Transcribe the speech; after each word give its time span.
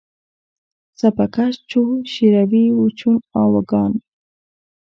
سپه 0.99 1.25
کش 1.35 1.53
چو 1.69 1.81
شیروي 2.11 2.65
و 2.77 2.81
چون 2.99 3.15
آوگان 3.43 3.91